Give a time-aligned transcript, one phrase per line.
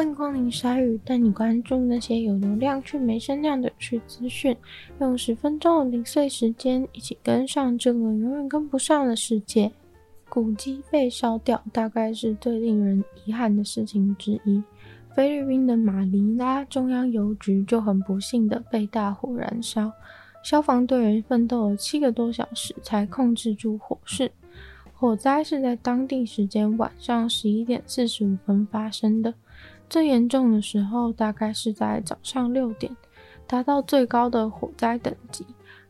[0.00, 4.56] 欢迎光临鲨鱼，带你关注那些有流量却没声量的趣资讯。
[4.98, 9.70] 用十分钟的零碎时间，一起跟上这个永远跟不上的世界。
[10.30, 14.62] 古迹被烧掉，大概是最令人遗憾的事情之一。
[15.14, 19.92] 菲律宾的马尼拉中央邮局就很不幸的被大火燃烧，
[20.42, 24.32] 消防队员奋斗了七个多小时才控制住火势。
[24.94, 29.34] 火灾是在当地时间晚上十一点四十五分发生的。
[29.90, 32.96] 最严重的时候大概是在早上六点，
[33.46, 35.44] 达到最高的火灾等级，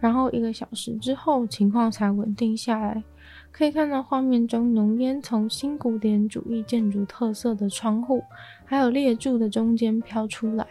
[0.00, 3.04] 然后一个小时之后情况才稳定下来。
[3.52, 8.20] 可以看到画面中浓烟从新古典主义建筑特色的窗户，
[8.64, 10.66] 还有列柱的中间飘出来，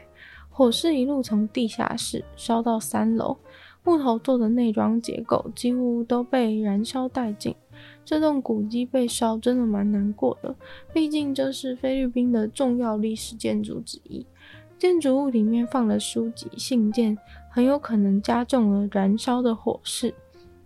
[0.50, 3.38] 火势一路从地下室烧到三楼，
[3.84, 7.56] 木头做的内装结构几乎都被燃烧殆尽。
[8.06, 10.56] 这栋古迹被烧，真的蛮难过的。
[10.94, 14.26] 毕竟这是菲律宾的重要历史建筑之一，
[14.78, 17.18] 建筑物里面放了书籍、信件，
[17.50, 20.14] 很有可能加重了燃烧的火势。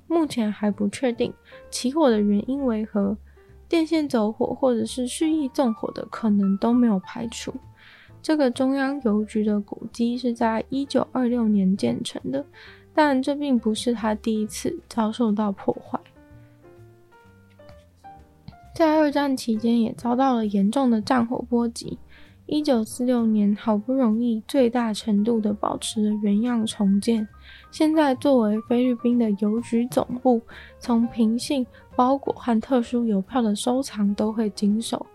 [0.07, 1.33] 目前还不确定
[1.69, 3.17] 起火的原因为何，
[3.67, 7.53] 电线走火或者是蓄意纵火的可能都没有排除。
[8.21, 12.45] 这个中央邮局的古迹是在一九二六年建成的，
[12.97, 15.99] 但这并不是他第一次遭受到破坏。
[18.73, 21.99] 在二战期间，也遭到了严重的战火波及。
[22.47, 27.27] 一九四六年，好不容易最大程度的保持了原样重建。
[27.69, 30.41] 现在作为菲律宾的邮局总部，
[30.79, 31.63] 从平信、
[31.95, 35.05] 包裹和特殊邮票的收藏都会经手。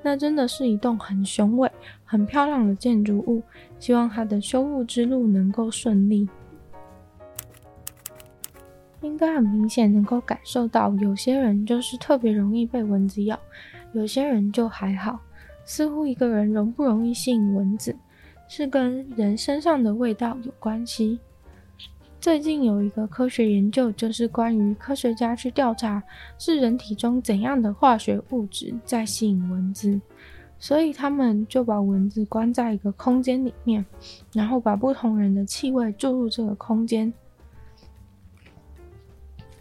[0.00, 1.68] 那真的是一栋很雄伟、
[2.04, 3.42] 很漂亮的建筑物。
[3.80, 6.28] 希望它的修复之路能够顺利。
[9.02, 13.38] 应该很明显能够感受到，有些人就是特别容易被蚊子咬，
[13.92, 15.20] 有些人就还好。
[15.64, 17.94] 似乎一个人容不容易吸引蚊子，
[18.48, 21.18] 是跟人身上的味道有关系。
[22.20, 26.02] 最近有一个科学研究，就是关于科学家去调查
[26.38, 30.00] 是人体中怎样的化学物质在吸引蚊子，
[30.58, 33.84] 所以他们就把蚊子关在一个空间里面，
[34.32, 37.12] 然后把不同人的气味注入这个空间。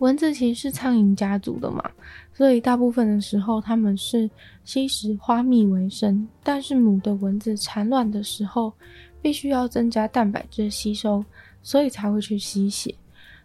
[0.02, 1.88] 蚊子其实是苍蝇家族的嘛，
[2.34, 4.28] 所以大部分的时候它们是
[4.64, 6.28] 吸食花蜜为生。
[6.42, 8.74] 但是母的蚊子产卵的时候，
[9.22, 11.24] 必须要增加蛋白质吸收，
[11.62, 12.96] 所以才会去吸血。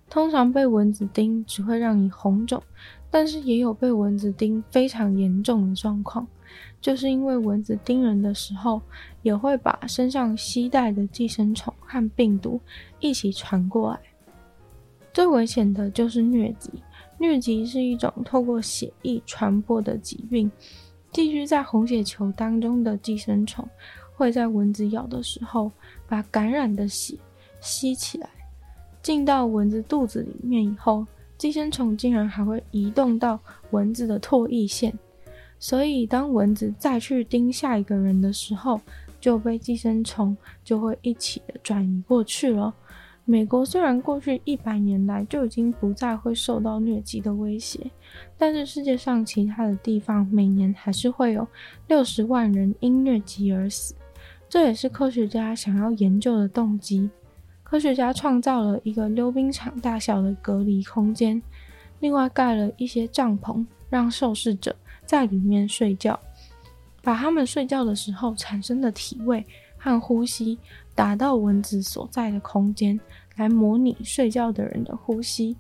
[0.08, 2.62] 通常被蚊子叮只会让你红肿，
[3.10, 6.26] 但是也有被蚊子叮非常严重的状况，
[6.80, 8.80] 就是因为蚊子叮人的时候，
[9.20, 12.58] 也会把身上携带的寄生虫和病毒
[12.98, 14.00] 一起传过来。
[15.16, 16.70] 最危险的就是疟疾。
[17.18, 20.52] 疟疾是一种透过血液传播的疾病，
[21.10, 23.66] 寄居在红血球当中的寄生虫
[24.14, 25.72] 会在蚊子咬的时候，
[26.06, 27.16] 把感染的血
[27.62, 28.28] 吸起来，
[29.00, 31.06] 进到蚊子肚子里面以后，
[31.38, 33.40] 寄生虫竟然还会移动到
[33.70, 34.92] 蚊子的唾液腺，
[35.58, 38.78] 所以当蚊子再去叮下一个人的时候，
[39.18, 42.74] 就被寄生虫就会一起的转移过去了。
[43.28, 47.90] 美国虽然过去一百年来就已经不再会受到疟疾的威胁，
[48.38, 51.46] 但是世界上其他的地方每年还是会有
[51.88, 53.96] 六十万人因疟疾而死。
[54.48, 57.10] 这也是科学家想要研究的动机。
[57.64, 61.42] 科学家创造了一个溜冰场大小的隔离空间，
[61.98, 66.16] 另外盖了一些帐篷，让受试者在里面睡觉，
[67.02, 69.44] 把他们睡觉的时候产生的体味
[69.86, 70.58] 和呼吸
[70.94, 72.98] 打到蚊子所在的空间，
[73.36, 75.56] 来模拟睡觉的人的呼吸。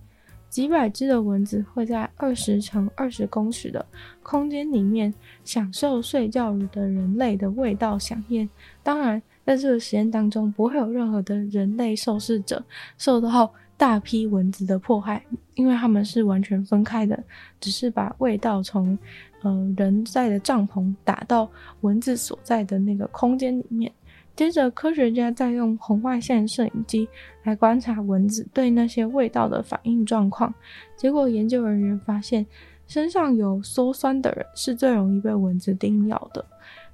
[0.48, 3.84] 几百只的蚊子会在二十乘二十公尺的
[4.22, 5.12] 空间里面
[5.44, 8.48] 享受睡觉的人类的味道饗宴。
[8.82, 12.64] 当然，在这个实验当中，不会有任何的人类受试者
[12.96, 15.22] 受到大批蚊子的迫害，
[15.54, 17.22] 因为他们是完全分开的，
[17.60, 18.96] 只是把味道从
[19.42, 21.50] 呃人在的帐篷打到
[21.82, 23.92] 蚊子所在的那个空间里面。
[24.36, 27.08] 接着，科学家再用红外线摄影机
[27.44, 30.54] 来观察蚊子对那些味道的反应状况。
[30.94, 32.46] 结果，研究人员发现，
[32.86, 36.44] 身上有羧酸的人是最容易被蚊子叮咬的。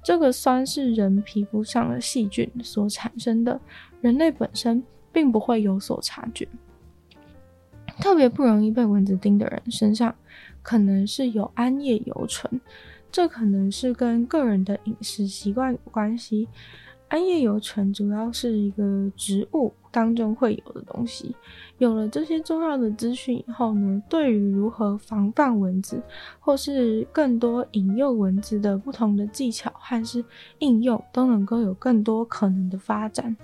[0.01, 3.59] 这个酸是人皮肤上的细菌所产生的，
[3.99, 4.81] 人类本身
[5.11, 6.47] 并不会有所察觉。
[7.99, 10.15] 特别不容易被蚊子叮的人身上，
[10.61, 12.59] 可能是有桉叶油醇，
[13.11, 16.47] 这可能是跟个人的饮食习惯有关系。
[17.13, 21.35] 桉叶油醇主要是一个植物当中会有的东西。
[21.77, 26.01] 有了这些重要的资讯以后呢，对于如何防范蚊子，
[26.39, 30.25] 或是更多引诱蚊子的不同的技巧还是
[30.57, 33.37] 应用，都能够有更多可能的发展。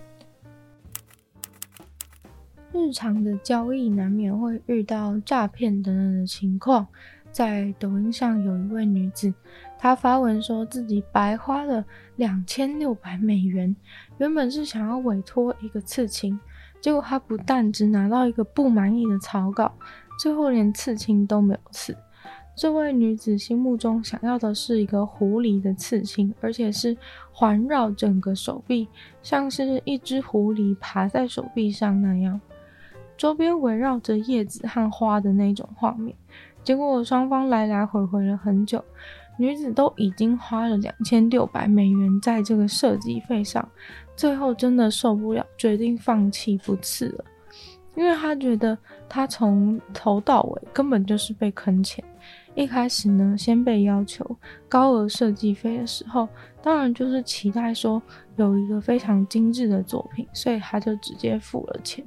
[2.73, 6.87] 日常的交易难免会遇到诈骗等等的情况。
[7.31, 9.33] 在抖音上有一位女子，
[9.77, 11.83] 她发文说自己白花了
[12.15, 13.75] 两千六百美元，
[14.17, 16.39] 原本是想要委托一个刺青，
[16.81, 19.71] 结果她不但只拿到一个不满意的草稿，
[20.19, 21.95] 最后连刺青都没有刺。
[22.55, 26.97] 这位女子心目中想要的是一个狐狸的刺青，而且是
[27.31, 28.89] 环绕整个手臂，
[29.23, 32.41] 像是一只狐狸爬在手臂上那样。
[33.15, 36.15] 周边围绕着叶子和花的那种画面，
[36.69, 38.85] 结果双方来来回回了很久，
[39.39, 43.67] 女子都已经花了两千六百美元在这个设计费上，
[44.15, 47.25] 最后真的受不了，决定放弃不刺了，
[47.95, 48.77] 因为她觉得
[49.09, 52.05] 她从头到尾根本就是被坑钱。
[52.53, 54.23] 一开始呢，先被要求
[54.67, 56.29] 高额设计费的时候，
[56.61, 57.99] 当然就是期待说
[58.35, 62.05] 有一个非常精致的作品，所以她就直接付了钱。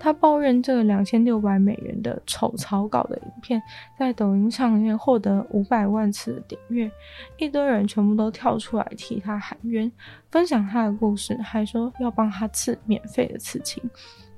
[0.00, 3.62] 他抱怨这个两千六百美元的丑草稿的影片，
[3.98, 6.90] 在抖音上面获得五百万次的点阅，
[7.36, 9.90] 一堆人全部都跳出来替他喊冤，
[10.30, 13.82] 分享他的故事，还说要帮他刺免费的刺青。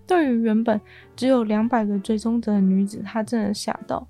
[0.06, 0.80] 对于原本
[1.14, 4.04] 只有两百个追踪者的女子，她真的吓到。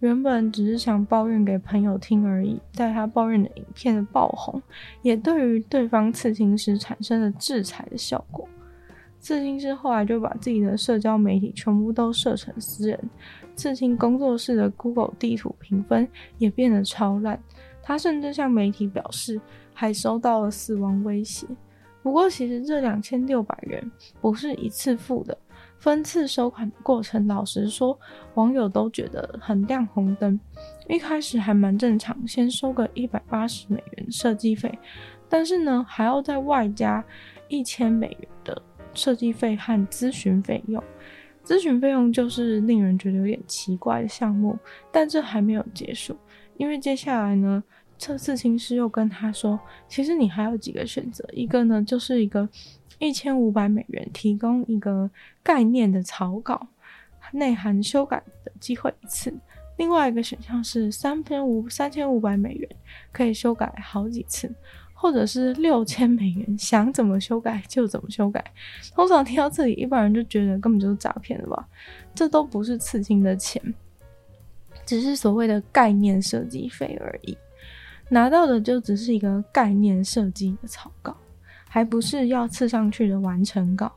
[0.00, 4.60] 原本只是想抱怨给朋友听而已，在她抱怨的影片的爆红，
[5.00, 8.46] 也对于对方刺青师产生了制裁的效果。
[9.18, 13.10] 刺青师后来就把自己的社交媒体全部都设成私人，
[13.56, 16.08] 刺青工作室的 Google 地图评分
[16.38, 17.42] 也变得超烂。
[17.82, 19.40] 他甚至向媒体表示，
[19.72, 21.46] 还收到了死亡威胁。
[22.02, 23.90] 不过，其实这两千六百元
[24.20, 25.36] 不是一次付的，
[25.78, 27.98] 分次收款的过程，老实说，
[28.34, 30.38] 网友都觉得很亮红灯。
[30.88, 34.78] 一开始还蛮正常，先收个一百八十美元设计费，
[35.28, 37.04] 但是呢，还要再外加
[37.48, 38.62] 一千美元的。
[38.96, 40.82] 设计费和咨询费用，
[41.44, 44.58] 咨询费用就是令人觉得有点奇怪的项目，
[44.90, 46.16] 但这还没有结束，
[46.56, 47.62] 因为接下来呢，
[47.98, 52.48] 测刺青师又跟他说，其实你还有几个选择，一个呢就是一个
[52.98, 55.08] 一千五百美元提供一个
[55.42, 56.66] 概念的草稿，
[57.32, 59.32] 内含修改的机会一次，
[59.76, 62.68] 另外一个选项是三千五三千五百美元
[63.12, 64.52] 可以修改好几次。
[64.98, 68.42] 或者是六千美元，想怎么修改就怎么修改。
[68.94, 71.68] 通常听到这里，一般人就觉得根本就是诈骗了吧？
[72.14, 73.62] 这都不是刺青的钱，
[74.86, 77.36] 只是所谓的概念设计费而已。
[78.08, 81.14] 拿到的就只是一个概念设计的草稿，
[81.68, 83.92] 还不是要刺上去的完成稿。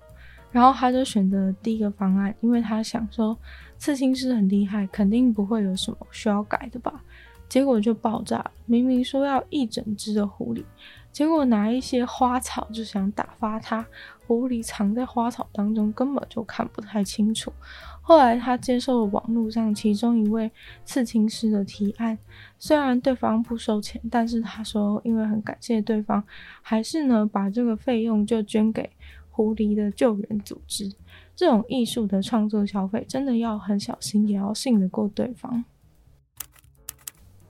[0.51, 3.37] 然后他就选择第一个方案，因为他想说
[3.77, 7.03] 刺青师很厉害，肯定不会有什么需要改的吧。
[7.49, 10.63] 结果就爆炸了，明明说要一整只的狐狸，
[11.11, 13.85] 结果拿一些花草就想打发它。
[14.27, 17.51] 狐狸藏在花草当中，根本就看不太清楚。
[17.99, 20.51] 后来他接受了网络上其中一位
[20.85, 22.15] 刺青师的提案，
[22.59, 26.23] 虽然对方不收钱，但是他说因为很感谢对方，
[26.61, 28.87] 还是呢把这个费用就捐给
[29.31, 30.93] 狐狸的救援组织。
[31.35, 35.65] 这种艺术的创作消费，真的要很小心，也要信得过对方。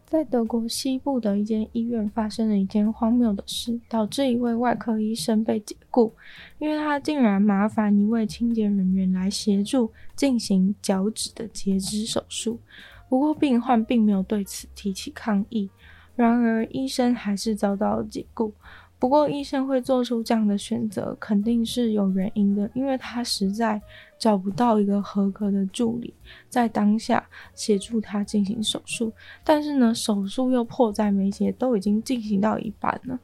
[0.09, 6.11] 在德国西部的一间医院发生了一件荒谬的事，导致一位外科医生被解雇，
[6.57, 12.59] 因为他竟然麻烦一位清洁人员来协助进行脚趾的截肢手术。
[13.07, 15.69] 不过病患并没有对此提起抗议，
[16.15, 18.51] 然而医生还是遭到了解雇。
[18.99, 23.81] 不过，医生会做出这样的选择，肯定是有原因的，因为他实在
[24.19, 26.13] 找不到一个合格的助理
[26.49, 27.25] 在当下
[27.55, 29.11] 协助他进行手术。
[29.41, 33.17] 但是呢，手术又迫在眉睫，都已经进行到一半了。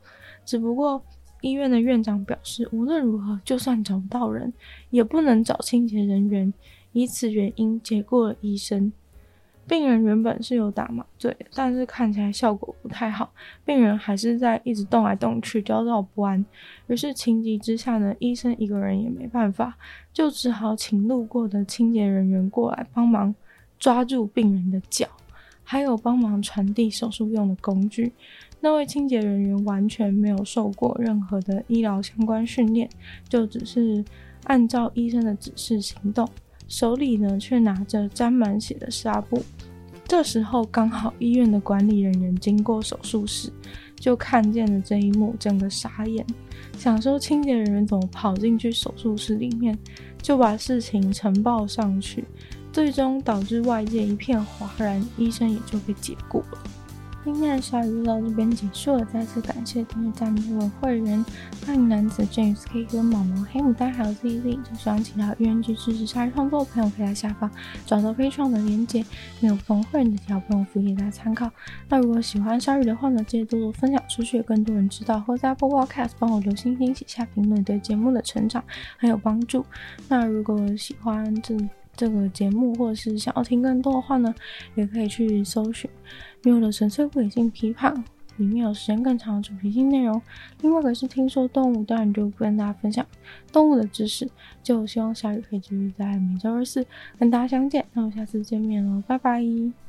[0.45, 1.03] 只不过，
[1.41, 4.53] 医院的院长表示，无论如何，就算找不到人，
[4.91, 6.53] 也不能找清洁人员，
[6.93, 8.93] 以此原因解雇了医生。
[9.67, 13.31] 病人原本是有打麻醉，但是看起来效果不太好，
[13.65, 16.45] 病人还是在一直动来动去，焦躁不安。
[16.87, 19.75] 于是情急之下呢，医生一个人也没办法，
[20.13, 23.33] 就只好请路过的清洁人员过来帮忙
[23.79, 25.07] 抓住病人的脚，
[25.63, 28.11] 还有帮忙传递手术用的工具。
[28.61, 32.89] 那位清洁人员完全没有受过任何的医疗相关训练，
[33.27, 34.03] 就只是
[34.45, 36.27] 按照医生的指示行动，
[36.67, 39.43] 手里呢却拿着沾满血的纱布。
[40.07, 43.51] 这时候刚好医院的管理人员经过手术室，
[43.95, 46.23] 就看见了这一幕，整个傻眼，
[46.77, 49.75] 想说清洁人员怎么跑进去手术室里面，
[50.21, 52.23] 就把事情呈报上去，
[52.71, 56.63] 最终导致外界一片哗然，医生也就被解雇了。
[57.25, 61.25] 今天的鲨鱼就到这边结束了，再次感谢订阅赞助的会员，
[61.65, 67.49] 欢迎男子 James K 跟毛毛黑牡丹还有 Z Z，就希望其他愿意支持鲨鱼创作的朋友可以在下方
[67.83, 69.03] 找到非创的链接，
[69.39, 71.49] 没有同会员的条不用付给大家参考。
[71.89, 78.63] 那如果喜欢鲨鱼的话呢，记得多多分享出去，更多人知道，或在 Apple Podcast 帮我留星星、写下评论，对节目的成长
[78.99, 79.65] 很有帮助。
[80.07, 81.57] 那如果喜欢这
[81.95, 84.33] 这个节目，或者是想要听更多的话呢，
[84.75, 85.89] 也可以去搜寻
[86.43, 87.93] “没有的纯粹不理性批判”，
[88.37, 90.21] 里面有时间更长的主题性内容。
[90.61, 93.05] 另外一个是听说动物，当然就不跟大家分享
[93.51, 94.29] 动物的知识。
[94.61, 96.85] 就希望下雨可以继续在每周二四
[97.17, 97.85] 跟大家相见。
[97.93, 99.84] 那我们下次见面喽，拜拜。